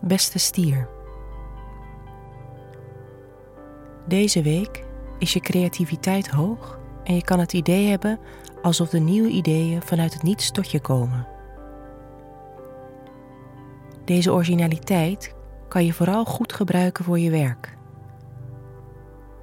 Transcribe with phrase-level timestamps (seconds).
[0.00, 0.88] beste stier.
[4.06, 4.84] Deze week
[5.18, 8.18] is je creativiteit hoog en je kan het idee hebben
[8.62, 11.26] alsof de nieuwe ideeën vanuit het niets tot je komen.
[14.04, 15.34] Deze originaliteit
[15.68, 17.78] kan je vooral goed gebruiken voor je werk.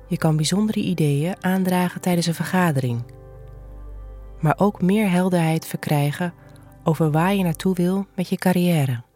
[0.07, 3.03] Je kan bijzondere ideeën aandragen tijdens een vergadering,
[4.39, 6.33] maar ook meer helderheid verkrijgen
[6.83, 9.06] over waar je naartoe wil met je carrière.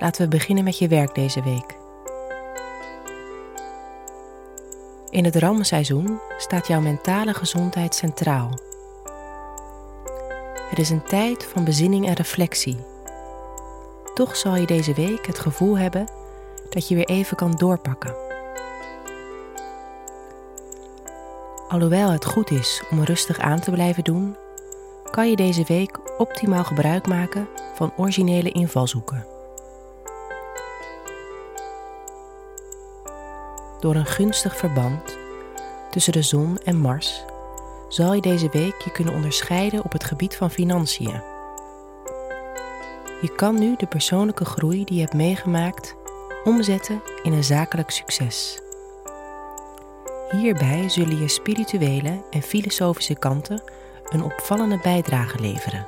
[0.00, 1.78] Laten we beginnen met je werk deze week.
[5.10, 8.58] In het ramseizoen staat jouw mentale gezondheid centraal.
[10.68, 12.76] Het is een tijd van bezinning en reflectie.
[14.14, 16.08] Toch zal je deze week het gevoel hebben
[16.70, 18.14] dat je weer even kan doorpakken.
[21.68, 24.36] Alhoewel het goed is om rustig aan te blijven doen,
[25.10, 29.39] kan je deze week optimaal gebruik maken van originele invalshoeken.
[33.80, 35.18] Door een gunstig verband
[35.90, 37.24] tussen de zon en Mars
[37.88, 41.22] zal je deze week je kunnen onderscheiden op het gebied van financiën.
[43.20, 45.96] Je kan nu de persoonlijke groei die je hebt meegemaakt
[46.44, 48.60] omzetten in een zakelijk succes.
[50.30, 53.62] Hierbij zullen je spirituele en filosofische kanten
[54.08, 55.86] een opvallende bijdrage leveren.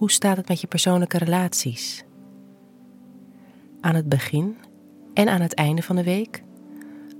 [0.00, 2.04] Hoe staat het met je persoonlijke relaties?
[3.80, 4.56] Aan het begin
[5.14, 6.42] en aan het einde van de week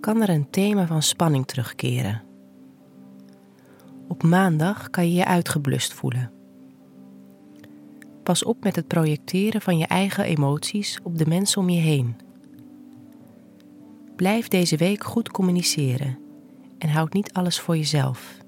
[0.00, 2.22] kan er een thema van spanning terugkeren.
[4.08, 6.32] Op maandag kan je je uitgeblust voelen.
[8.22, 12.16] Pas op met het projecteren van je eigen emoties op de mensen om je heen.
[14.16, 16.18] Blijf deze week goed communiceren
[16.78, 18.38] en houd niet alles voor jezelf.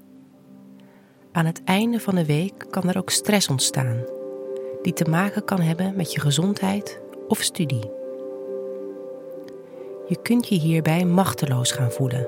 [1.31, 4.12] Aan het einde van de week kan er ook stress ontstaan
[4.83, 7.91] die te maken kan hebben met je gezondheid of studie.
[10.07, 12.27] Je kunt je hierbij machteloos gaan voelen,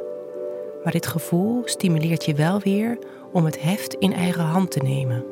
[0.83, 2.97] maar dit gevoel stimuleert je wel weer
[3.31, 5.25] om het heft in eigen hand te nemen.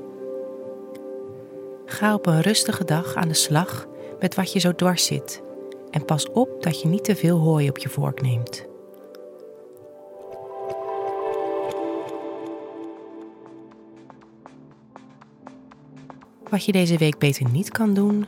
[1.85, 3.87] Ga op een rustige dag aan de slag
[4.19, 5.41] met wat je zo dwars zit
[5.91, 8.65] en pas op dat je niet te veel hooi op je vork neemt.
[16.53, 18.25] Wat je deze week beter niet kan doen,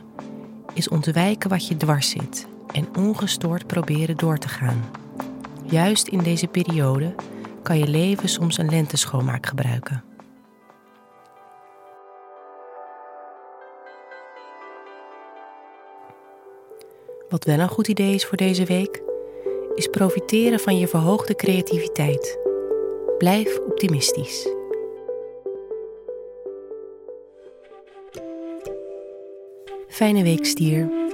[0.72, 4.90] is ontwijken wat je dwars zit en ongestoord proberen door te gaan.
[5.64, 7.14] Juist in deze periode
[7.62, 10.04] kan je leven soms een lenteschoonmaak gebruiken.
[17.28, 19.02] Wat wel een goed idee is voor deze week,
[19.74, 22.38] is profiteren van je verhoogde creativiteit.
[23.18, 24.55] Blijf optimistisch.
[29.96, 31.05] Fijne week, stier.